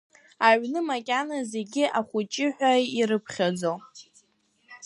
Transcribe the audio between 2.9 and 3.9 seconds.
ирыԥхьаӡо.